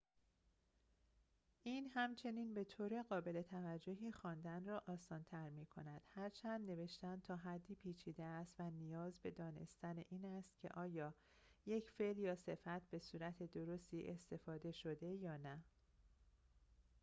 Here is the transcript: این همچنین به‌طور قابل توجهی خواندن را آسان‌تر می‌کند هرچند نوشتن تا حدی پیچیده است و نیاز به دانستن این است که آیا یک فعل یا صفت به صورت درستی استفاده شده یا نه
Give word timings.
این 1.63 1.89
همچنین 1.93 2.53
به‌طور 2.53 3.01
قابل 3.01 3.41
توجهی 3.41 4.11
خواندن 4.11 4.65
را 4.65 4.83
آسان‌تر 4.87 5.49
می‌کند 5.49 6.01
هرچند 6.07 6.71
نوشتن 6.71 7.19
تا 7.19 7.35
حدی 7.35 7.75
پیچیده 7.75 8.23
است 8.23 8.55
و 8.59 8.69
نیاز 8.69 9.19
به 9.19 9.31
دانستن 9.31 9.97
این 10.09 10.25
است 10.25 10.57
که 10.59 10.69
آیا 10.69 11.13
یک 11.65 11.91
فعل 11.91 12.17
یا 12.17 12.35
صفت 12.35 12.89
به 12.89 12.99
صورت 12.99 13.43
درستی 13.51 14.07
استفاده 14.07 14.71
شده 14.71 15.07
یا 15.13 15.37
نه 15.37 15.59